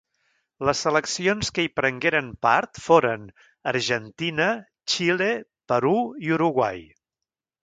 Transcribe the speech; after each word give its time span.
Les 0.67 0.79
seleccions 0.85 1.51
que 1.57 1.65
hi 1.67 1.69
prengueren 1.79 2.31
part 2.47 2.81
foren 2.85 3.27
Argentina, 3.73 4.49
Xile, 4.95 5.31
Perú, 5.75 5.95
i 6.29 6.35
Uruguai. 6.41 6.83